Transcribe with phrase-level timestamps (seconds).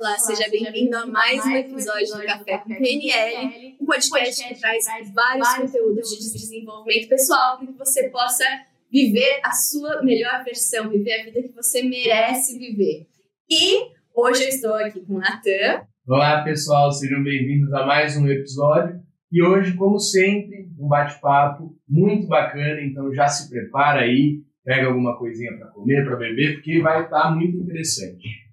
[0.00, 4.84] Olá, seja bem-vindo a mais um episódio do Café com PNL, um podcast que traz
[5.12, 8.44] vários conteúdos de desenvolvimento pessoal para que você possa
[8.92, 13.08] viver a sua melhor versão, viver a vida que você merece viver.
[13.50, 15.84] E hoje eu estou aqui com o Natan.
[16.06, 19.00] Olá, pessoal, sejam bem-vindos a mais um episódio.
[19.32, 25.18] E hoje, como sempre, um bate-papo muito bacana, então já se prepara aí, pega alguma
[25.18, 28.47] coisinha para comer, para beber, porque vai estar muito interessante.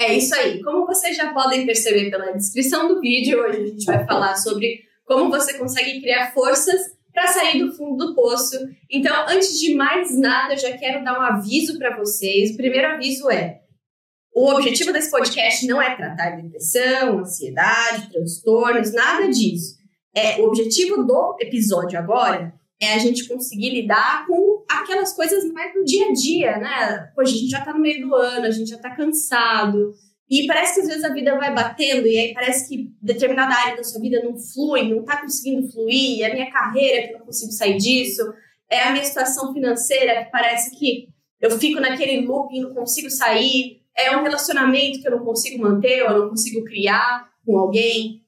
[0.00, 0.62] É isso aí.
[0.62, 4.80] Como vocês já podem perceber pela descrição do vídeo, hoje a gente vai falar sobre
[5.04, 6.80] como você consegue criar forças
[7.12, 8.56] para sair do fundo do poço.
[8.90, 12.52] Então, antes de mais nada, eu já quero dar um aviso para vocês.
[12.52, 13.60] O primeiro aviso é:
[14.34, 19.76] o objetivo desse podcast não é tratar depressão, ansiedade, transtornos, nada disso.
[20.14, 25.72] É, o objetivo do episódio agora é a gente conseguir lidar com aquelas coisas mais
[25.74, 27.12] do dia a dia, né?
[27.14, 29.92] Poxa, a gente já tá no meio do ano, a gente já tá cansado.
[30.30, 33.76] E parece que às vezes a vida vai batendo e aí parece que determinada área
[33.76, 37.26] da sua vida não flui, não tá conseguindo fluir, a minha carreira que eu não
[37.26, 38.22] consigo sair disso,
[38.70, 41.08] é a minha situação financeira que parece que
[41.40, 45.62] eu fico naquele loop e não consigo sair, é um relacionamento que eu não consigo
[45.62, 48.19] manter, ou eu não consigo criar com alguém.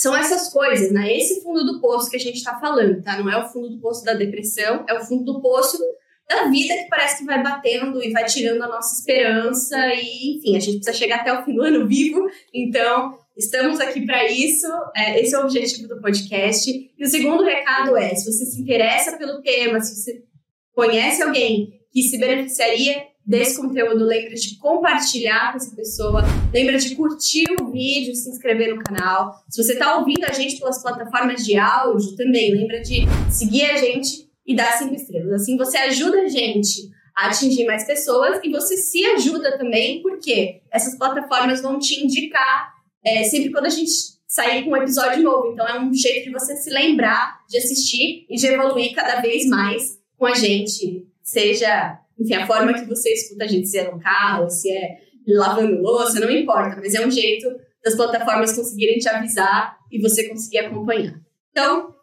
[0.00, 1.14] São essas coisas, né?
[1.14, 3.18] Esse fundo do poço que a gente está falando, tá?
[3.18, 5.78] Não é o fundo do poço da depressão, é o fundo do poço
[6.26, 10.56] da vida que parece que vai batendo e vai tirando a nossa esperança e, enfim,
[10.56, 12.26] a gente precisa chegar até o fim do ano vivo.
[12.54, 14.66] Então, estamos aqui para isso.
[14.96, 16.70] É, esse é o objetivo do podcast.
[16.70, 20.24] E o segundo recado é: se você se interessa pelo tema, se você
[20.72, 26.20] conhece alguém que se beneficiaria desse conteúdo, lembra de compartilhar com essa pessoa,
[26.52, 29.44] lembra de curtir o vídeo, se inscrever no canal.
[29.48, 33.76] Se você está ouvindo a gente pelas plataformas de áudio, também lembra de seguir a
[33.76, 35.42] gente e dar cinco estrelas.
[35.42, 40.62] Assim você ajuda a gente a atingir mais pessoas e você se ajuda também, porque
[40.68, 43.92] essas plataformas vão te indicar é, sempre quando a gente
[44.26, 45.52] sair com um episódio novo.
[45.52, 49.46] Então é um jeito de você se lembrar de assistir e de evoluir cada vez
[49.46, 53.90] mais com a gente, seja enfim, a forma que você escuta a gente, se é
[53.90, 57.48] no carro, se é lavando louça, não importa, mas é um jeito
[57.82, 61.20] das plataformas conseguirem te avisar e você conseguir acompanhar.
[61.50, 61.94] Então,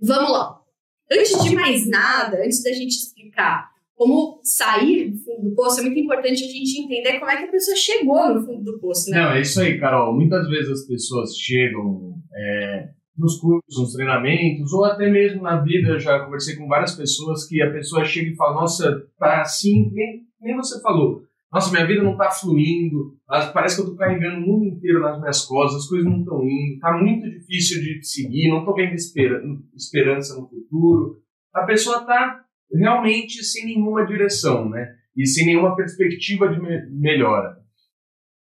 [0.00, 0.58] vamos lá.
[1.10, 5.82] Antes de mais nada, antes da gente explicar como sair do fundo do poço, é
[5.84, 9.10] muito importante a gente entender como é que a pessoa chegou no fundo do poço,
[9.10, 9.20] né?
[9.20, 10.12] Não, é isso aí, Carol.
[10.14, 15.98] Muitas vezes as pessoas chegam é, nos cursos, nos treinamentos, ou até mesmo na vida,
[15.98, 20.22] já conversei com várias pessoas que a pessoa chega e fala, nossa, tá assim, nem,
[20.40, 23.14] nem você falou, nossa, minha vida não tá fluindo,
[23.52, 26.42] parece que eu tô carregando o mundo inteiro nas minhas costas, as coisas não estão
[26.42, 31.20] indo, tá muito difícil de seguir, não tô vendo esperança no futuro.
[31.52, 32.42] A pessoa tá
[32.72, 34.96] realmente sem nenhuma direção, né?
[35.14, 36.58] E sem nenhuma perspectiva de
[36.90, 37.58] melhora.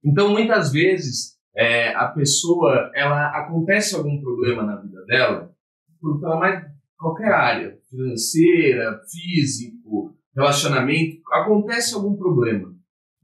[0.05, 5.51] Então, muitas vezes, é, a pessoa, ela acontece algum problema na vida dela,
[6.01, 6.65] por pela mais
[6.97, 12.73] qualquer área, financeira, físico, relacionamento, acontece algum problema.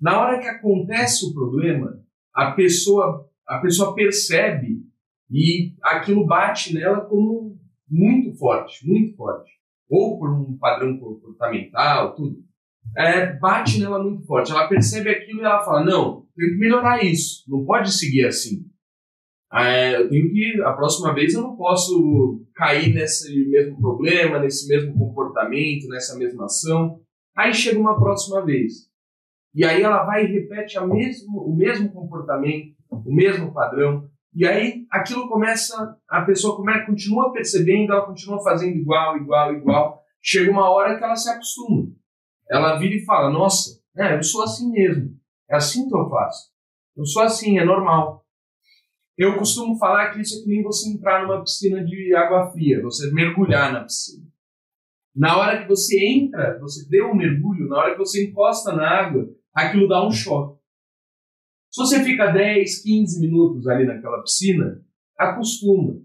[0.01, 2.03] Na hora que acontece o problema,
[2.35, 4.83] a pessoa a pessoa percebe
[5.31, 7.59] e aquilo bate nela como
[7.89, 9.53] muito forte, muito forte.
[9.89, 12.43] Ou por um padrão comportamental, tudo.
[12.97, 14.51] É, bate nela muito forte.
[14.51, 17.45] Ela percebe aquilo e ela fala: Não, tenho que melhorar isso.
[17.49, 18.65] Não pode seguir assim.
[19.53, 24.67] É, eu tenho que, a próxima vez eu não posso cair nesse mesmo problema, nesse
[24.69, 27.01] mesmo comportamento, nessa mesma ação.
[27.37, 28.89] Aí chega uma próxima vez.
[29.55, 34.09] E aí ela vai e repete a mesmo, o mesmo comportamento, o mesmo padrão.
[34.35, 40.03] E aí aquilo começa, a pessoa começa, continua percebendo, ela continua fazendo igual, igual, igual.
[40.21, 41.87] Chega uma hora que ela se acostuma.
[42.51, 45.17] Ela vira e fala: Nossa, é, eu sou assim mesmo.
[45.51, 46.51] É assim que eu faço.
[46.97, 48.25] Eu sou assim, é normal.
[49.17, 52.83] Eu costumo falar que isso é que nem você entrar numa piscina de água fria,
[52.83, 54.27] você mergulhar na piscina.
[55.15, 58.89] Na hora que você entra, você deu um mergulho, na hora que você encosta na
[58.89, 60.59] água, aquilo dá um choque.
[61.71, 64.81] Se você fica 10, 15 minutos ali naquela piscina,
[65.17, 66.01] acostuma.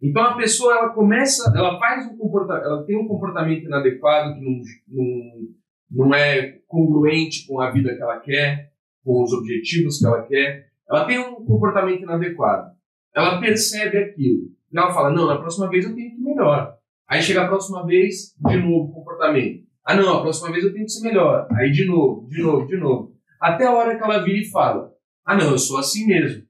[0.00, 4.40] Então a pessoa ela começa, ela faz um comportamento, ela tem um comportamento inadequado que
[4.40, 5.48] não, não
[5.92, 8.72] não é congruente com a vida que ela quer,
[9.04, 10.68] com os objetivos que ela quer.
[10.88, 12.72] Ela tem um comportamento inadequado.
[13.14, 14.50] Ela percebe aquilo.
[14.72, 16.74] E ela fala: não, na próxima vez eu tenho que ir melhor.
[17.08, 19.64] Aí chega a próxima vez, de novo, comportamento.
[19.84, 21.46] Ah, não, a próxima vez eu tenho que ser melhor.
[21.52, 23.12] Aí de novo, de novo, de novo.
[23.40, 24.90] Até a hora que ela vira e fala:
[25.24, 26.44] ah, não, eu sou assim mesmo.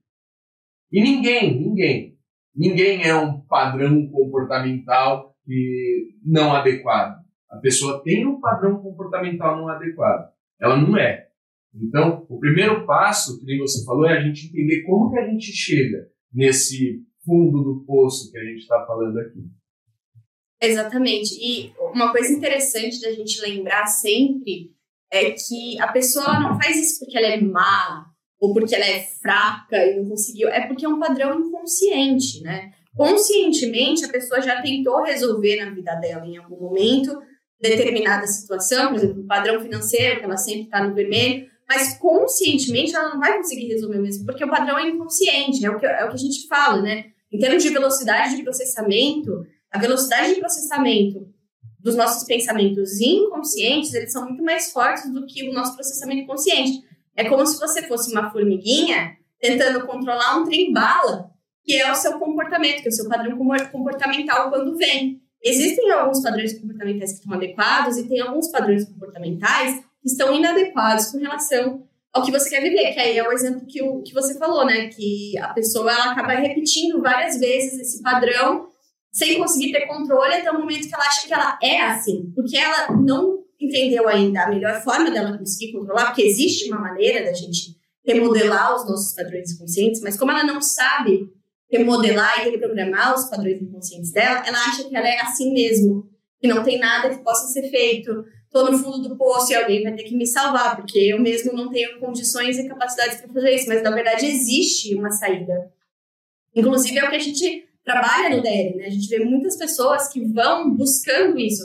[0.93, 2.19] E ninguém, ninguém,
[2.55, 5.33] ninguém é um padrão comportamental
[6.25, 7.22] não adequado.
[7.53, 10.33] A pessoa tem um padrão comportamental não adequado.
[10.59, 11.29] Ela não é.
[11.75, 15.29] Então, o primeiro passo, que nem você falou, é a gente entender como que a
[15.29, 19.41] gente chega nesse fundo do poço que a gente está falando aqui.
[20.63, 21.35] Exatamente.
[21.41, 24.73] E uma coisa interessante da gente lembrar sempre
[25.13, 28.07] é que a pessoa não faz isso porque ela é má
[28.41, 32.73] ou porque ela é fraca e não conseguiu, é porque é um padrão inconsciente, né?
[32.97, 37.23] Conscientemente, a pessoa já tentou resolver na vida dela em algum momento
[37.71, 42.95] determinada situação, por exemplo, o padrão financeiro, que ela sempre está no vermelho, mas conscientemente
[42.95, 46.05] ela não vai conseguir resolver mesmo, porque o padrão é inconsciente, é o que, é
[46.05, 47.07] o que a gente fala, né?
[47.33, 51.27] Em termos de velocidade de processamento, a velocidade de processamento
[51.79, 56.83] dos nossos pensamentos inconscientes, eles são muito mais fortes do que o nosso processamento consciente.
[57.17, 61.31] É como se você fosse uma formiguinha tentando controlar um trem-bala,
[61.65, 63.37] que é o seu comportamento, que é o seu padrão
[63.71, 65.22] comportamental quando vem.
[65.45, 71.07] Existem alguns padrões comportamentais que estão adequados e tem alguns padrões comportamentais que estão inadequados
[71.07, 74.13] com relação ao que você quer viver, que aí é o exemplo que, o, que
[74.13, 74.89] você falou, né?
[74.89, 78.69] Que a pessoa ela acaba repetindo várias vezes esse padrão
[79.11, 82.57] sem conseguir ter controle até o momento que ela acha que ela é assim, porque
[82.57, 87.33] ela não entendeu ainda a melhor forma dela conseguir controlar, porque existe uma maneira da
[87.33, 91.31] gente remodelar os nossos padrões inconscientes, mas como ela não sabe
[91.73, 96.07] remodelar e reprogramar os padrões inconscientes dela, ela acha que ela é assim mesmo,
[96.39, 98.25] que não tem nada que possa ser feito.
[98.51, 101.55] Tô no fundo do poço e alguém vai ter que me salvar, porque eu mesmo
[101.55, 103.69] não tenho condições e capacidades para fazer isso.
[103.69, 105.73] Mas na verdade existe uma saída.
[106.55, 108.85] Inclusive é o que a gente trabalha no DERE, né?
[108.85, 111.65] A gente vê muitas pessoas que vão buscando isso.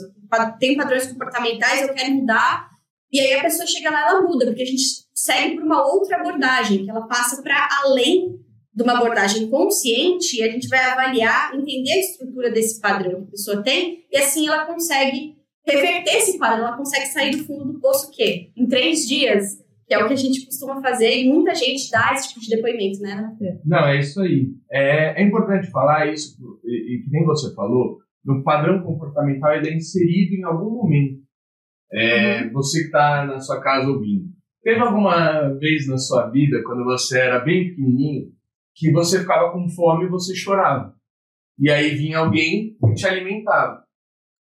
[0.58, 2.68] Tem padrões comportamentais, eu quero mudar,
[3.12, 4.82] e aí a pessoa chega lá, ela muda, porque a gente
[5.14, 8.38] segue por uma outra abordagem, que ela passa para além
[8.78, 13.30] de uma abordagem consciente, a gente vai avaliar, entender a estrutura desse padrão que a
[13.32, 15.34] pessoa tem, e assim ela consegue
[15.66, 18.52] reverter esse padrão, ela consegue sair do fundo do poço o quê?
[18.56, 22.12] Em três dias, que é o que a gente costuma fazer, e muita gente dá
[22.12, 24.46] esse tipo de depoimento, né, Não, é isso aí.
[24.70, 29.70] É, é importante falar isso, e, e que nem você falou, no padrão comportamental ele
[29.70, 31.18] é inserido em algum momento.
[31.92, 32.52] É, uhum.
[32.52, 34.26] Você que está na sua casa ouvindo.
[34.62, 38.37] Teve alguma vez na sua vida, quando você era bem pequenininho,
[38.78, 40.94] que você ficava com fome e você chorava.
[41.58, 43.82] E aí vinha alguém e te alimentava.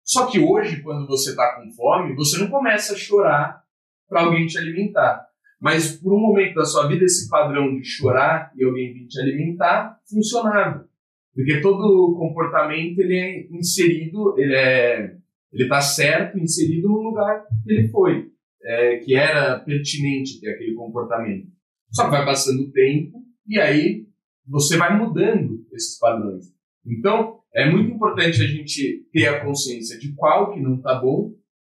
[0.04, 3.64] Só que hoje, quando você está com fome, você não começa a chorar
[4.10, 5.26] para alguém te alimentar.
[5.60, 9.20] Mas por um momento da sua vida, esse padrão de chorar e alguém vir te
[9.20, 10.88] alimentar funcionava.
[11.34, 15.18] Porque todo comportamento ele é inserido, ele é
[15.54, 18.30] ele está certo, inserido no lugar que ele foi,
[18.62, 21.48] é, que era pertinente ter aquele comportamento.
[21.92, 24.05] Só que vai passando o tempo e aí
[24.48, 26.46] você vai mudando esses padrões.
[26.86, 31.34] Então, é muito importante a gente ter a consciência de qual que não está bom.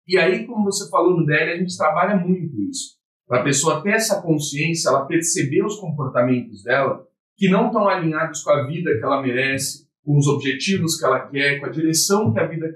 [0.08, 2.98] E aí, como você falou no DL, a gente trabalha muito isso.
[3.28, 7.06] Para a pessoa ter essa consciência, ela perceber os comportamentos dela
[7.38, 11.28] que não estão alinhados com a vida que ela merece, com os objetivos que ela
[11.28, 12.68] quer, com a direção que a vida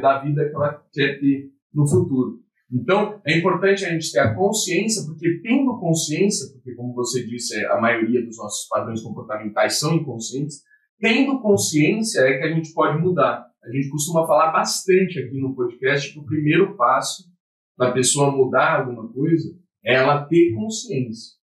[0.00, 2.40] da vida que ela quer ter no futuro.
[2.72, 7.64] Então, é importante a gente ter a consciência, porque tendo consciência, porque como você disse,
[7.66, 10.62] a maioria dos nossos padrões comportamentais são inconscientes,
[10.98, 13.46] tendo consciência é que a gente pode mudar.
[13.62, 17.24] A gente costuma falar bastante aqui no podcast que o primeiro passo
[17.78, 21.36] da pessoa mudar alguma coisa é ela ter consciência.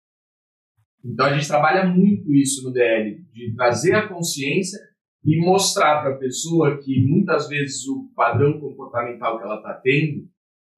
[1.04, 4.80] Então a gente trabalha muito isso no DL, de trazer a consciência
[5.24, 10.28] e mostrar para a pessoa que muitas vezes o padrão comportamental que ela está tendo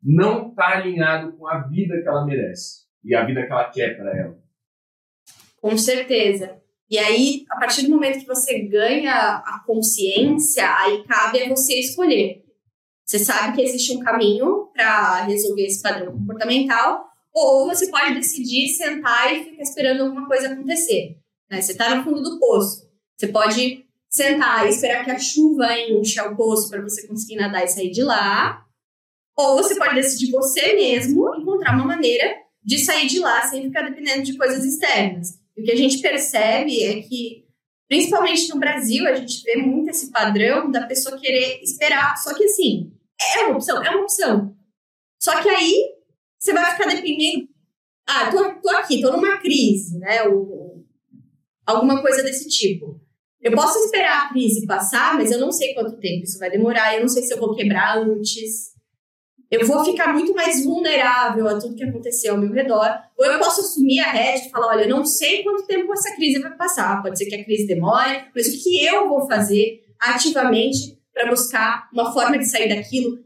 [0.03, 3.97] não está alinhado com a vida que ela merece e a vida que ela quer
[3.97, 4.37] para ela.
[5.61, 6.61] Com certeza.
[6.89, 11.79] E aí, a partir do momento que você ganha a consciência, aí cabe a você
[11.79, 12.43] escolher.
[13.05, 18.67] Você sabe que existe um caminho para resolver esse padrão comportamental, ou você pode decidir
[18.69, 21.17] sentar e ficar esperando alguma coisa acontecer.
[21.49, 21.61] Né?
[21.61, 22.89] Você está no fundo do poço.
[23.17, 27.63] Você pode sentar e esperar que a chuva enche o poço para você conseguir nadar
[27.63, 28.63] e sair de lá.
[29.35, 33.81] Ou você pode decidir você mesmo encontrar uma maneira de sair de lá sem ficar
[33.81, 35.39] dependendo de coisas externas.
[35.57, 37.45] E o que a gente percebe é que,
[37.87, 42.15] principalmente no Brasil, a gente vê muito esse padrão da pessoa querer esperar.
[42.17, 42.91] Só que assim,
[43.35, 44.55] é uma opção, é uma opção.
[45.19, 45.93] Só que aí
[46.39, 47.49] você vai ficar dependendo.
[48.07, 50.23] Ah, tô, tô aqui, tô numa crise, né?
[50.23, 50.85] Ou,
[51.65, 53.01] alguma coisa desse tipo.
[53.41, 56.95] Eu posso esperar a crise passar, mas eu não sei quanto tempo isso vai demorar,
[56.95, 58.72] eu não sei se eu vou quebrar antes
[59.53, 62.89] eu vou ficar muito mais vulnerável a tudo que aconteceu ao meu redor.
[63.17, 66.15] Ou eu posso assumir a rédea e falar: olha, eu não sei quanto tempo essa
[66.15, 67.01] crise vai passar.
[67.01, 71.87] Pode ser que a crise demore, mas o que eu vou fazer ativamente para buscar
[71.93, 73.19] uma forma de sair daquilo,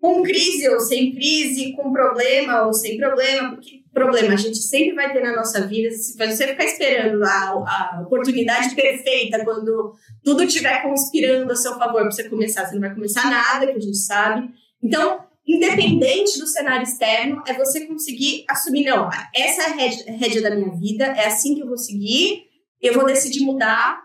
[0.00, 4.94] com crise ou sem crise, com problema ou sem problema, porque problema a gente sempre
[4.94, 5.90] vai ter na nossa vida.
[5.90, 12.02] Se você ficar esperando a, a oportunidade perfeita, quando tudo estiver conspirando a seu favor
[12.02, 14.50] para você começar, você não vai começar nada, que a gente sabe.
[14.82, 20.54] Então, independente do cenário externo, é você conseguir assumir, não, essa é a rédea da
[20.54, 22.44] minha vida, é assim que eu vou seguir,
[22.80, 24.02] eu vou decidir mudar,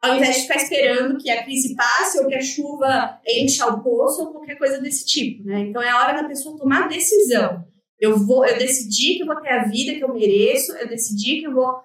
[0.00, 3.82] ao invés de ficar esperando que a crise passe ou que a chuva encha o
[3.82, 5.60] poço ou qualquer coisa desse tipo, né?
[5.60, 7.64] Então é a hora da pessoa tomar decisão.
[8.00, 11.40] Eu vou, eu decidi que eu vou ter a vida que eu mereço, eu decidi
[11.40, 11.80] que eu vou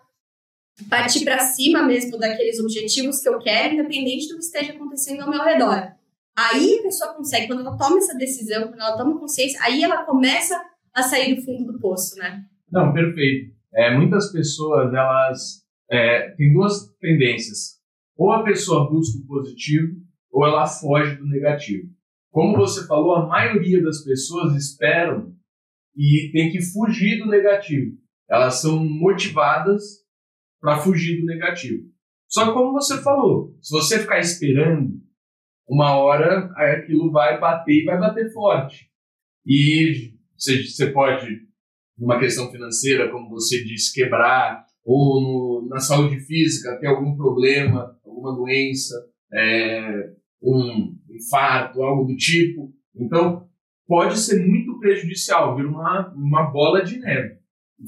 [0.90, 5.30] partir para cima mesmo daqueles objetivos que eu quero, independente do que esteja acontecendo ao
[5.30, 5.97] meu redor.
[6.38, 10.06] Aí a pessoa consegue, quando ela toma essa decisão, quando ela toma consciência, aí ela
[10.06, 10.56] começa
[10.94, 12.46] a sair do fundo do poço, né?
[12.72, 13.56] Não, perfeito.
[13.74, 17.80] É, muitas pessoas, elas é, têm duas tendências.
[18.16, 19.96] Ou a pessoa busca o positivo,
[20.32, 21.90] ou ela foge do negativo.
[22.30, 25.36] Como você falou, a maioria das pessoas esperam
[25.96, 27.98] e tem que fugir do negativo.
[28.30, 30.06] Elas são motivadas
[30.62, 31.84] para fugir do negativo.
[32.28, 35.02] Só que como você falou, se você ficar esperando,
[35.68, 38.90] uma hora aquilo vai bater e vai bater forte.
[39.46, 41.28] E você pode,
[41.98, 48.00] numa questão financeira, como você disse, quebrar, ou no, na saúde física, ter algum problema,
[48.06, 48.96] alguma doença,
[49.34, 52.74] é, um infarto, algo do tipo.
[52.96, 53.48] Então,
[53.86, 57.38] pode ser muito prejudicial, vira uma, uma bola de neve.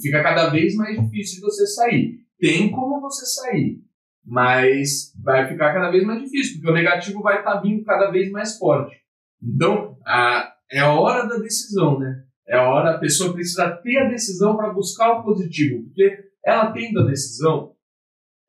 [0.01, 2.19] Fica cada vez mais difícil de você sair.
[2.37, 3.81] Tem como você sair,
[4.25, 8.11] mas vai ficar cada vez mais difícil, porque o negativo vai estar tá vindo cada
[8.11, 8.95] vez mais forte.
[9.41, 12.23] Então, a, é a hora da decisão, né?
[12.47, 16.71] É a hora, a pessoa precisa ter a decisão para buscar o positivo, porque ela
[16.71, 17.73] tendo a decisão,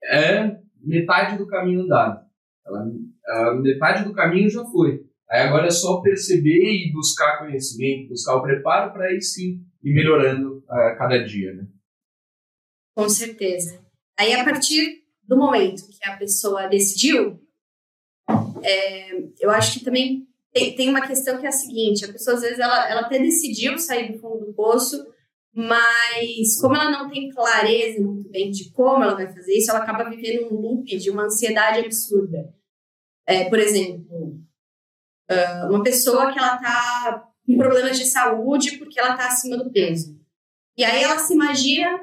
[0.02, 2.24] é metade do caminho andado.
[2.66, 2.86] Ela,
[3.26, 5.04] a metade do caminho já foi.
[5.30, 9.94] Aí agora é só perceber e buscar conhecimento, buscar o preparo para aí sim ir
[9.94, 11.66] melhorando a cada dia, né?
[12.96, 13.80] Com certeza.
[14.18, 17.40] Aí a partir do momento que a pessoa decidiu,
[18.64, 22.34] é, eu acho que também tem, tem uma questão que é a seguinte: a pessoa
[22.34, 25.06] às vezes ela, ela até decidiu sair do fundo do poço,
[25.54, 29.84] mas como ela não tem clareza muito bem de como ela vai fazer isso, ela
[29.84, 32.52] acaba vivendo um loop de uma ansiedade absurda.
[33.24, 34.36] É, por exemplo,
[35.68, 40.18] uma pessoa que ela tá com problemas de saúde porque ela tá acima do peso.
[40.76, 42.00] E aí ela se imagina,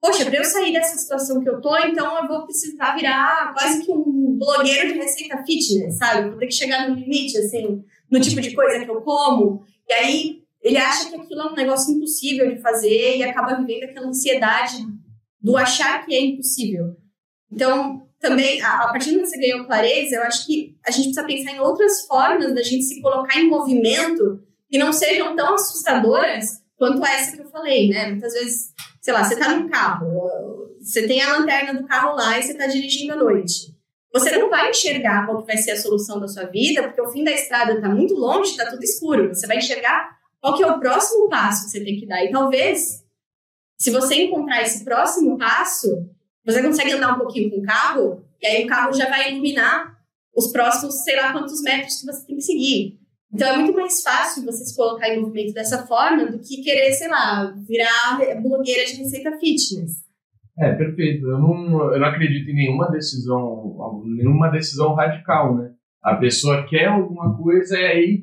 [0.00, 3.84] poxa, para eu sair dessa situação que eu tô, então eu vou precisar virar quase
[3.84, 6.30] que um blogueiro de receita fitness, sabe?
[6.30, 9.64] Vou ter que chegar no limite, assim, no tipo de coisa que eu como.
[9.88, 13.84] E aí ele acha que aquilo é um negócio impossível de fazer e acaba vivendo
[13.84, 14.84] aquela ansiedade
[15.40, 16.96] do achar que é impossível.
[17.50, 21.24] Então, também, a, partir do que você ganhou clareza, eu acho que a gente precisa
[21.24, 26.62] pensar em outras formas da gente se colocar em movimento que não sejam tão assustadoras
[26.76, 28.10] quanto essa que eu falei, né?
[28.10, 28.72] Muitas vezes,
[29.06, 32.54] sei lá, você tá num carro, você tem a lanterna do carro lá e você
[32.54, 33.72] tá dirigindo à noite.
[34.12, 37.08] Você não vai enxergar qual que vai ser a solução da sua vida, porque o
[37.12, 39.28] fim da estrada tá muito longe, tá tudo escuro.
[39.28, 40.10] Você vai enxergar
[40.40, 42.24] qual que é o próximo passo que você tem que dar.
[42.24, 43.04] E talvez,
[43.78, 46.10] se você encontrar esse próximo passo,
[46.44, 49.96] você consegue andar um pouquinho com o carro, e aí o carro já vai iluminar
[50.34, 52.98] os próximos, sei lá quantos metros que você tem que seguir.
[53.36, 56.90] Então é muito mais fácil você se colocar em movimento dessa forma do que querer,
[56.92, 60.02] sei lá, virar blogueira de receita fitness.
[60.58, 61.26] É, perfeito.
[61.26, 65.70] Eu não, eu não acredito em nenhuma decisão, nenhuma decisão radical, né?
[66.02, 68.22] A pessoa quer alguma coisa e aí,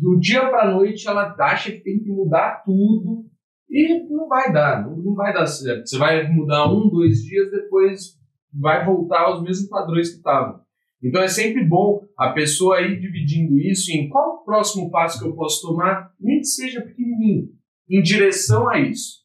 [0.00, 3.26] do dia para noite, ela acha que tem que mudar tudo
[3.68, 5.88] e não vai dar, não, não vai dar certo.
[5.88, 8.16] Você vai mudar um, dois dias, depois
[8.52, 10.60] vai voltar aos mesmos padrões que estavam.
[11.02, 15.26] Então é sempre bom a pessoa ir dividindo isso em qual o próximo passo que
[15.26, 17.48] eu posso tomar, nem que seja pequenininho,
[17.90, 19.22] em direção a isso.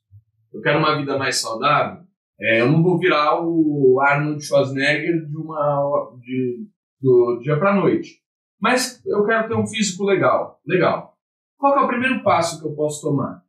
[0.51, 2.03] Eu quero uma vida mais saudável.
[2.39, 6.67] É, eu não vou virar o Arnold Schwarzenegger de uma de,
[6.99, 8.21] do dia para noite,
[8.59, 10.59] mas eu quero ter um físico legal.
[10.65, 11.15] Legal.
[11.57, 13.43] Qual é o primeiro passo que eu posso tomar?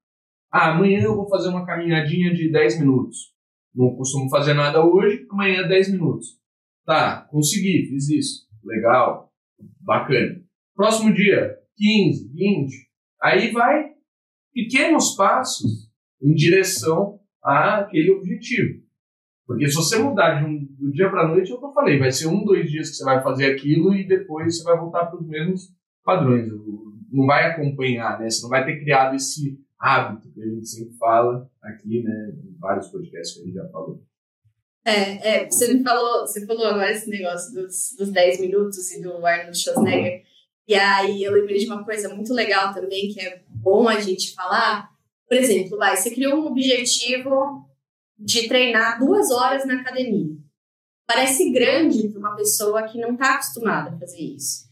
[0.51, 3.35] Ah, amanhã eu vou fazer uma caminhadinha de 10 minutos.
[3.75, 6.38] Não costumo fazer nada hoje, amanhã é 10 minutos.
[6.89, 8.49] Tá, consegui, fiz isso.
[8.65, 9.31] Legal,
[9.83, 10.41] bacana.
[10.75, 12.89] Próximo dia, 15, 20.
[13.23, 13.91] Aí vai
[14.55, 15.93] pequenos passos
[16.23, 18.83] em direção àquele objetivo.
[19.47, 22.11] Porque se você mudar de um do dia para a noite, é eu falei, vai
[22.11, 25.21] ser um, dois dias que você vai fazer aquilo e depois você vai voltar para
[25.21, 25.71] os mesmos
[26.03, 26.49] padrões.
[27.13, 28.31] Não vai acompanhar, né?
[28.31, 32.57] Você não vai ter criado esse hábito que a gente sempre fala aqui, né, em
[32.59, 34.03] vários podcasts que a gente já falou.
[34.89, 39.03] É, é, você me falou, você falou agora esse negócio dos, dos 10 minutos e
[39.03, 40.23] do Arnold Schwarzenegger.
[40.67, 44.35] E aí eu lembrei de uma coisa muito legal também, que é bom a gente
[44.35, 44.91] falar,
[45.29, 47.67] Por exemplo, vai, você criou um objetivo
[48.19, 50.35] de treinar duas horas na academia.
[51.07, 54.69] Parece grande para uma pessoa que não está acostumada a fazer isso.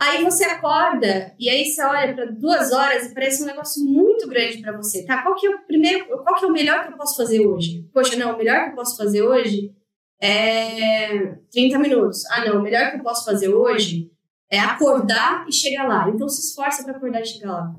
[0.00, 4.03] Aí você acorda e aí você olha para duas horas e parece um negócio muito
[4.28, 5.22] grande para você, tá?
[5.22, 7.88] Qual que é o primeiro, qual que é o melhor que eu posso fazer hoje?
[7.92, 9.74] Poxa, não, o melhor que eu posso fazer hoje
[10.20, 12.24] é 30 minutos.
[12.30, 14.10] Ah, não, o melhor que eu posso fazer hoje
[14.50, 16.08] é acordar e chegar lá.
[16.08, 17.74] Então se esforça para acordar e chegar lá.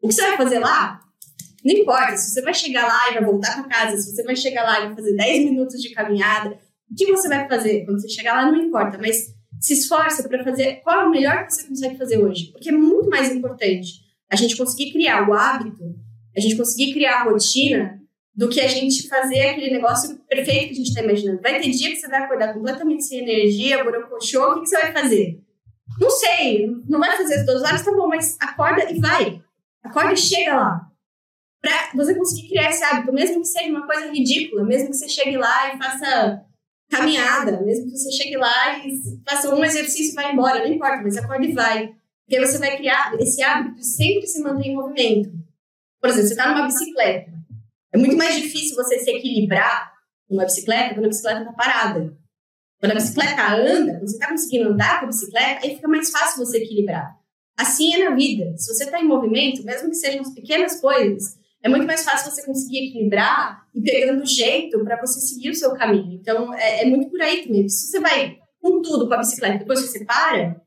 [0.00, 1.00] O que você vai fazer lá?
[1.64, 4.36] Não importa se você vai chegar lá e vai voltar para casa, se você vai
[4.36, 6.58] chegar lá e vai fazer 10 minutos de caminhada,
[6.90, 10.44] o que você vai fazer quando você chegar lá não importa, mas se esforça para
[10.44, 14.05] fazer qual é o melhor que você consegue fazer hoje, porque é muito mais importante
[14.30, 15.82] a gente conseguir criar o hábito,
[16.36, 18.00] a gente conseguir criar a rotina
[18.34, 21.40] do que a gente fazer aquele negócio perfeito que a gente está imaginando.
[21.40, 24.80] Vai ter dia que você vai acordar completamente sem energia, borocochô, o que, que você
[24.82, 25.40] vai fazer?
[25.98, 29.42] Não sei, não vai fazer as duas horas, tá bom, mas acorda e vai.
[29.82, 30.86] Acorda e chega lá.
[31.62, 35.08] Pra você conseguir criar esse hábito, mesmo que seja uma coisa ridícula, mesmo que você
[35.08, 36.44] chegue lá e faça
[36.90, 38.92] caminhada, mesmo que você chegue lá e
[39.28, 41.94] faça um exercício e vá embora, não importa, mas acorde e vai.
[42.26, 45.30] Porque você vai criar esse hábito de sempre se manter em movimento.
[46.00, 47.32] Por exemplo, você está numa bicicleta.
[47.92, 49.92] É muito mais difícil você se equilibrar
[50.28, 52.16] numa bicicleta quando a bicicleta está parada.
[52.80, 56.10] Quando a bicicleta anda, quando você está conseguindo andar com a bicicleta, aí fica mais
[56.10, 57.16] fácil você equilibrar.
[57.56, 58.56] Assim é na vida.
[58.58, 62.30] Se você está em movimento, mesmo que sejam as pequenas coisas, é muito mais fácil
[62.30, 66.12] você conseguir equilibrar e pegando jeito para você seguir o seu caminho.
[66.20, 67.68] Então, é, é, muito por aí também.
[67.68, 70.60] Se você vai com tudo com a bicicleta, depois você para,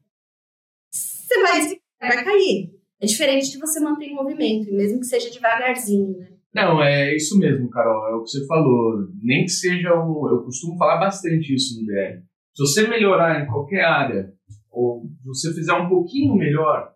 [1.30, 2.80] você vai, vai cair.
[3.02, 6.28] É diferente de você manter em movimento, mesmo que seja devagarzinho, né?
[6.54, 8.08] Não, é isso mesmo, Carol.
[8.08, 9.08] É o que você falou.
[9.22, 10.28] Nem que seja um.
[10.30, 12.24] Eu costumo falar bastante isso no DR.
[12.56, 14.34] Se você melhorar em qualquer área,
[14.72, 16.92] ou se você fizer um pouquinho melhor,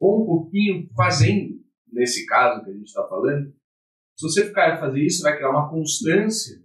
[0.00, 1.60] ou um pouquinho fazendo,
[1.92, 3.52] nesse caso que a gente está falando,
[4.16, 6.56] se você ficar a fazer isso, vai criar uma constância.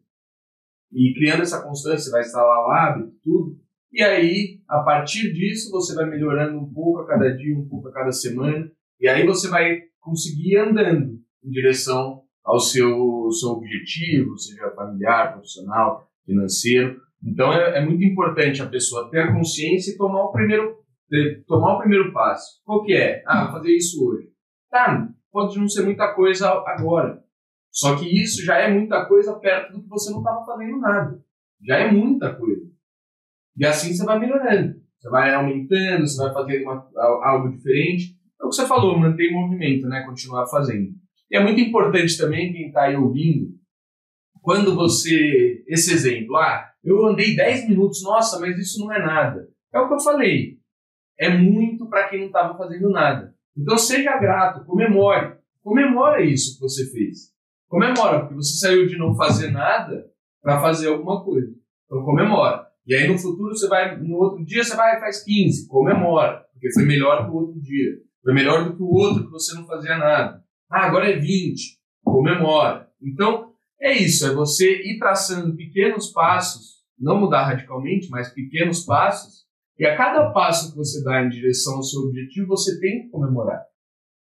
[0.91, 3.58] E criando essa constância, vai instalar o hábito, tudo.
[3.91, 7.87] E aí, a partir disso, você vai melhorando um pouco a cada dia, um pouco
[7.87, 8.71] a cada semana.
[8.99, 15.33] E aí você vai conseguir ir andando em direção ao seu, seu objetivo, seja familiar,
[15.33, 16.99] profissional, financeiro.
[17.23, 20.77] Então é, é, muito importante a pessoa ter a consciência e tomar o primeiro
[21.47, 22.61] tomar o primeiro passo.
[22.63, 23.23] Qual que é?
[23.25, 24.29] Ah, vou fazer isso hoje.
[24.69, 27.23] Tá, pode não ser muita coisa agora.
[27.71, 31.19] Só que isso já é muita coisa perto do que você não estava fazendo nada.
[31.65, 32.68] Já é muita coisa.
[33.59, 34.75] E assim você vai melhorando.
[34.97, 36.89] Você vai aumentando, você vai fazendo uma,
[37.23, 38.15] algo diferente.
[38.41, 40.03] É o que você falou, manter em movimento, né?
[40.05, 40.91] Continuar fazendo.
[41.29, 43.49] E é muito importante também quem está aí ouvindo,
[44.41, 45.63] quando você.
[45.67, 49.47] Esse exemplo, ah, eu andei 10 minutos, nossa, mas isso não é nada.
[49.73, 50.57] É o que eu falei.
[51.19, 53.35] É muito para quem não estava fazendo nada.
[53.55, 55.37] Então seja grato, comemore.
[55.61, 57.33] Comemora isso que você fez.
[57.67, 60.09] Comemora, porque você saiu de não fazer nada
[60.41, 61.53] para fazer alguma coisa.
[61.85, 62.68] Então comemora.
[62.89, 65.67] E aí no futuro você vai, no outro dia você vai e faz 15.
[65.67, 67.91] Comemora, porque foi melhor que o outro dia.
[68.23, 70.43] Foi melhor do que o outro que você não fazia nada.
[70.71, 71.77] Ah, agora é 20.
[72.03, 72.89] Comemora.
[72.99, 79.45] Então, é isso, é você ir traçando pequenos passos, não mudar radicalmente, mas pequenos passos,
[79.77, 83.09] e a cada passo que você dá em direção ao seu objetivo, você tem que
[83.09, 83.63] comemorar.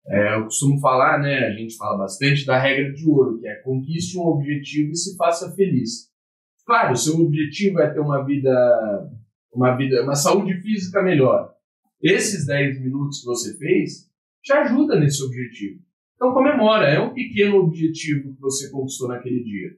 [0.08, 3.54] É, eu costumo falar, né, a gente fala bastante da regra de ouro, que é
[3.62, 6.09] conquiste um objetivo e se faça feliz.
[6.70, 9.10] Claro, seu objetivo é ter uma vida,
[9.52, 11.52] uma vida, uma saúde física melhor.
[12.00, 14.08] Esses 10 minutos que você fez
[14.40, 15.80] te ajuda nesse objetivo.
[16.14, 19.70] Então comemora, é um pequeno objetivo que você conquistou naquele dia.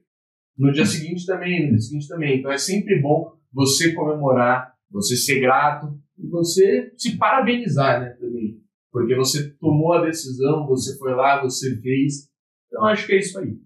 [0.55, 2.37] No dia seguinte também, no dia seguinte também.
[2.37, 8.61] Então é sempre bom você comemorar, você ser grato e você se parabenizar, né, também.
[8.91, 12.29] Porque você tomou a decisão, você foi lá, você fez.
[12.67, 13.57] Então acho que é isso aí.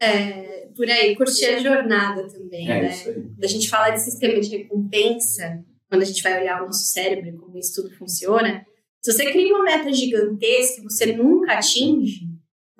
[0.00, 2.90] É, por aí, curtir a jornada também, é né?
[2.90, 3.14] Isso aí.
[3.14, 6.86] Quando a gente fala de sistema de recompensa, quando a gente vai olhar o nosso
[6.86, 8.64] cérebro e como isso tudo funciona,
[9.02, 12.20] se você cria uma meta gigantesca que você nunca atinge,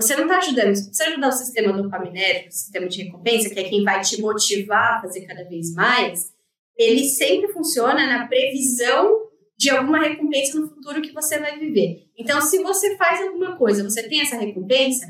[0.01, 0.75] você não está ajudando.
[0.75, 4.21] Se você ajudar o sistema dopaminérgico, o sistema de recompensa, que é quem vai te
[4.21, 6.33] motivar a fazer cada vez mais,
[6.77, 9.25] ele sempre funciona na previsão
[9.57, 12.09] de alguma recompensa no futuro que você vai viver.
[12.19, 15.07] Então, se você faz alguma coisa, você tem essa recompensa,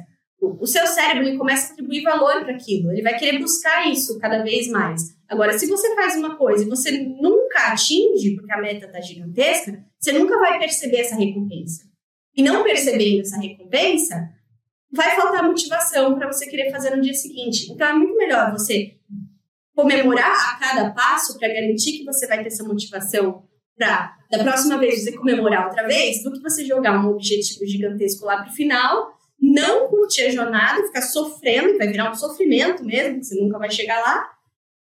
[0.61, 2.91] o seu cérebro começa a atribuir valor para aquilo.
[2.93, 5.15] Ele vai querer buscar isso cada vez mais.
[5.29, 9.85] Agora, se você faz uma coisa e você nunca atinge, porque a meta está gigantesca,
[9.99, 11.85] você nunca vai perceber essa recompensa.
[12.37, 14.29] E não percebendo essa recompensa,
[14.93, 17.71] vai faltar motivação para você querer fazer no dia seguinte.
[17.73, 18.97] Então, é muito melhor você
[19.75, 23.45] comemorar a cada passo para garantir que você vai ter essa motivação
[23.77, 28.25] para da próxima vez você comemorar outra vez, do que você jogar um objetivo gigantesco
[28.25, 29.13] lá pro final,
[29.53, 33.71] não curtir a jornada, ficar sofrendo, vai virar um sofrimento mesmo, que você nunca vai
[33.71, 34.31] chegar lá,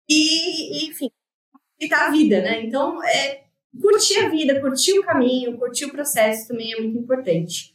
[0.08, 1.08] e, e enfim,
[1.54, 2.64] aproveitar a vida, né?
[2.64, 3.44] Então, é,
[3.80, 7.74] curtir a vida, curtir o caminho, curtir o processo também é muito importante.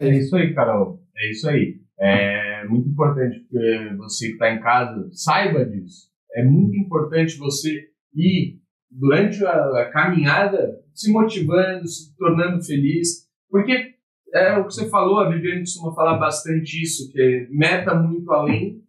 [0.00, 1.00] É isso aí, Carol.
[1.16, 1.80] É isso aí.
[1.98, 6.10] É muito importante que você que está em casa saiba disso.
[6.34, 8.58] É muito importante você ir
[8.90, 13.93] durante a, a, caminhada se motivando, se tornando feliz, porque
[14.40, 18.82] é o que você falou, a Viviane costuma falar bastante isso, que meta muito além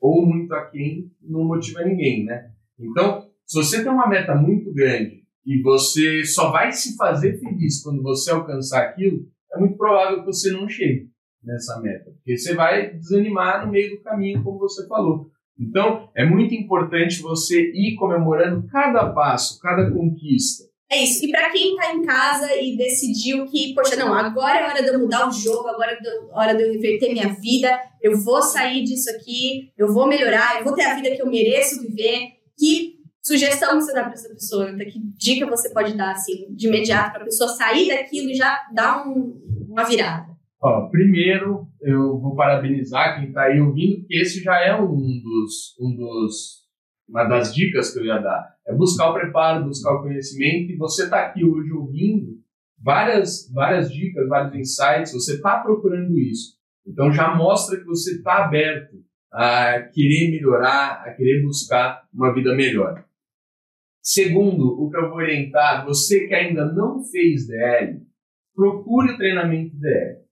[0.00, 2.50] ou muito aquém não motiva ninguém, né?
[2.78, 7.82] Então, se você tem uma meta muito grande e você só vai se fazer feliz
[7.82, 11.08] quando você alcançar aquilo, é muito provável que você não chegue
[11.42, 15.30] nessa meta, porque você vai desanimar no meio do caminho, como você falou.
[15.58, 20.64] Então, é muito importante você ir comemorando cada passo, cada conquista.
[20.90, 21.24] É isso.
[21.24, 24.88] E para quem está em casa e decidiu que, poxa, não, agora é hora de
[24.88, 25.98] eu mudar o jogo, agora é
[26.32, 30.64] hora de eu reverter minha vida, eu vou sair disso aqui, eu vou melhorar, eu
[30.64, 32.34] vou ter a vida que eu mereço viver.
[32.56, 34.70] Que sugestão você dá para essa pessoa?
[34.70, 38.34] Então, que dica você pode dar, assim, de imediato, para a pessoa sair daquilo e
[38.34, 40.34] já dar um, uma virada?
[40.62, 45.76] Ó, primeiro, eu vou parabenizar quem está aí ouvindo, porque esse já é um dos,
[45.80, 46.64] um dos,
[47.08, 48.53] uma das dicas que eu ia dar.
[48.66, 52.42] É buscar o preparo, buscar o conhecimento, e você está aqui hoje ouvindo
[52.78, 56.56] várias, várias dicas, vários insights, você está procurando isso.
[56.86, 62.54] Então já mostra que você está aberto a querer melhorar, a querer buscar uma vida
[62.54, 63.04] melhor.
[64.00, 68.02] Segundo, o que eu vou orientar, você que ainda não fez DL,
[68.54, 70.24] procure o treinamento DL.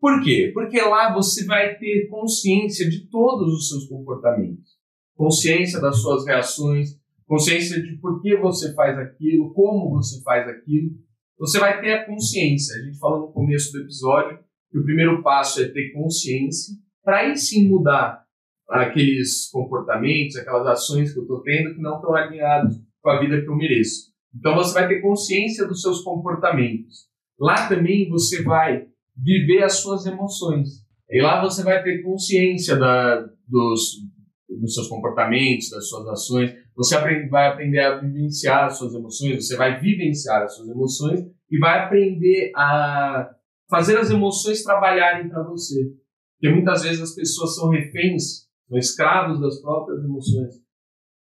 [0.00, 0.50] Por quê?
[0.52, 4.76] Porque lá você vai ter consciência de todos os seus comportamentos,
[5.16, 10.90] consciência das suas reações, consciência de por que você faz aquilo, como você faz aquilo.
[11.38, 12.76] Você vai ter a consciência.
[12.76, 14.38] A gente falou no começo do episódio
[14.70, 18.24] que o primeiro passo é ter consciência, para aí sim mudar
[18.68, 23.40] aqueles comportamentos, aquelas ações que eu estou tendo que não estão alinhados com a vida
[23.40, 24.12] que eu mereço.
[24.34, 27.06] Então você vai ter consciência dos seus comportamentos.
[27.38, 28.86] Lá também você vai
[29.16, 30.84] viver as suas emoções.
[31.08, 34.02] E lá você vai ter consciência da, dos,
[34.48, 36.52] dos seus comportamentos, das suas ações.
[36.76, 41.20] Você aprende, vai aprender a vivenciar as suas emoções, você vai vivenciar as suas emoções
[41.50, 43.30] e vai aprender a
[43.68, 45.92] fazer as emoções trabalharem para você.
[46.38, 50.54] Porque muitas vezes as pessoas são reféns, são escravos das próprias emoções.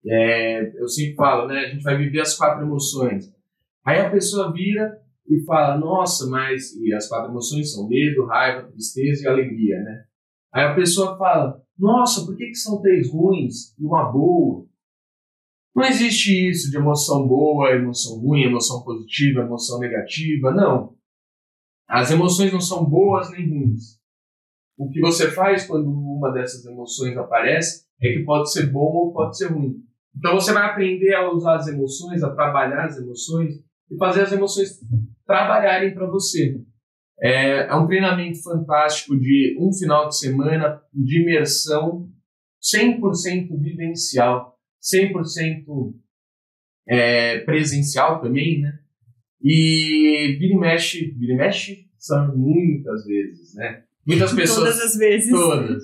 [0.05, 1.59] É, eu sempre falo, né?
[1.59, 3.33] A gente vai viver as quatro emoções.
[3.85, 6.75] Aí a pessoa vira e fala, nossa, mas.
[6.75, 10.03] E as quatro emoções são medo, raiva, tristeza e alegria, né?
[10.53, 14.66] Aí a pessoa fala, nossa, por que, que são três ruins e uma boa?
[15.77, 20.95] Não existe isso de emoção boa, emoção ruim, emoção positiva, emoção negativa, não.
[21.87, 23.99] As emoções não são boas nem ruins.
[24.75, 29.13] O que você faz quando uma dessas emoções aparece é que pode ser bom ou
[29.13, 29.75] pode ser ruim.
[30.15, 33.53] Então você vai aprender a usar as emoções, a trabalhar as emoções
[33.91, 34.79] e fazer as emoções
[35.27, 36.59] trabalharem para você.
[37.21, 42.09] É, é, um treinamento fantástico de um final de semana de imersão
[42.63, 44.56] 100% vivencial,
[44.93, 45.93] 100%
[46.87, 48.79] é, presencial também, né?
[49.41, 53.83] E vira e mexe, vira e mexe são muitas vezes, né?
[54.05, 54.69] Muitas pessoas...
[54.69, 55.29] Todas as vezes.
[55.29, 55.83] Todas.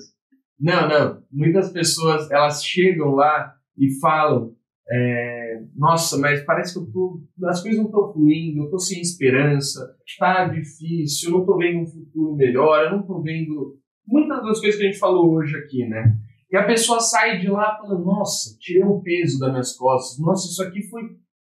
[0.58, 1.22] Não, não.
[1.30, 4.54] Muitas pessoas, elas chegam lá e falam
[4.90, 9.00] é, nossa, mas parece que eu tô, as coisas não estão fluindo, eu estou sem
[9.00, 14.42] esperança, está difícil, eu não estou vendo um futuro melhor, eu não estou vendo muitas
[14.42, 16.18] das coisas que a gente falou hoje aqui, né?
[16.54, 20.46] E a pessoa sai de lá falando, nossa, tirei um peso das minhas costas, nossa,
[20.46, 21.02] isso aqui foi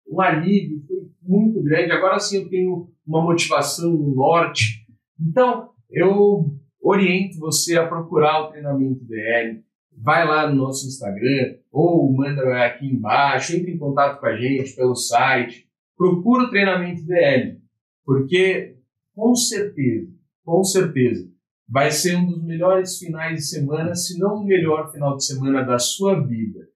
[0.07, 4.87] um alívio, foi muito grande, agora sim eu tenho uma motivação, um norte.
[5.18, 9.64] Então, eu oriento você a procurar o treinamento DL,
[9.97, 14.77] vai lá no nosso Instagram ou manda aqui embaixo, entre em contato com a gente
[14.77, 15.66] pelo site,
[15.97, 17.59] procura o treinamento DL,
[18.05, 18.77] porque
[19.14, 20.12] com certeza,
[20.44, 21.33] com certeza,
[21.68, 25.62] vai ser um dos melhores finais de semana, se não o melhor final de semana
[25.62, 26.66] da sua vida.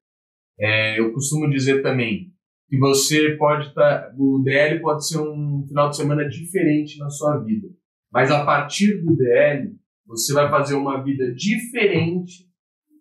[0.59, 2.31] É, eu costumo dizer também
[2.69, 7.09] que você pode estar, tá, o DL pode ser um final de semana diferente na
[7.09, 7.69] sua vida,
[8.13, 9.75] mas a partir do DL
[10.07, 12.47] você vai fazer uma vida diferente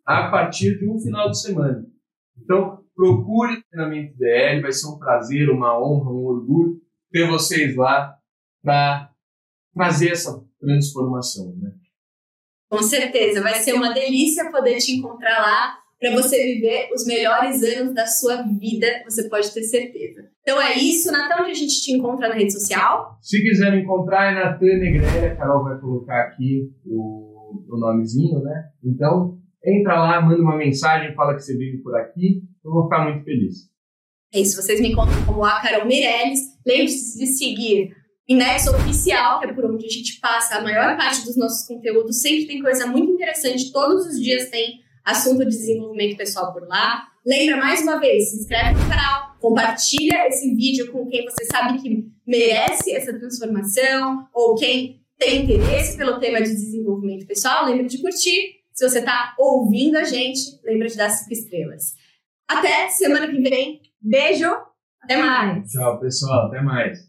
[0.05, 1.85] a partir de um final de semana.
[2.37, 7.75] Então, procure o treinamento DL, vai ser um prazer, uma honra, um orgulho ter vocês
[7.75, 8.15] lá
[8.63, 9.11] para
[9.73, 11.73] trazer essa transformação, né?
[12.71, 15.77] Com certeza, vai ser uma delícia poder te encontrar lá.
[15.99, 20.23] para você viver os melhores anos da sua vida, você pode ter certeza.
[20.41, 23.17] Então é isso, Natan, onde a gente te encontra na rede social?
[23.21, 28.39] Se quiser me encontrar é Natan Negreira, a Carol vai colocar aqui o, o nomezinho,
[28.39, 28.69] né?
[28.81, 33.03] Então, entra lá, manda uma mensagem, fala que você veio por aqui, eu vou ficar
[33.03, 33.69] muito feliz.
[34.33, 36.39] É isso, vocês me encontram como a Carol Meirelles.
[36.65, 37.93] Lembre-se de seguir
[38.31, 42.21] Inexo Oficial, que é por onde a gente passa a maior parte dos nossos conteúdos.
[42.21, 47.07] Sempre tem coisa muito interessante, todos os dias tem assunto de desenvolvimento pessoal por lá.
[47.25, 51.81] Lembra mais uma vez, se inscreve no canal, compartilha esse vídeo com quem você sabe
[51.81, 57.65] que merece essa transformação ou quem tem interesse pelo tema de desenvolvimento pessoal.
[57.65, 58.61] Lembra de curtir.
[58.73, 61.93] Se você está ouvindo a gente, lembra de dar cinco estrelas.
[62.47, 63.81] Até semana que vem.
[64.01, 64.49] Beijo.
[65.03, 65.69] Até mais.
[65.69, 66.47] Tchau, pessoal.
[66.47, 66.99] Até mais.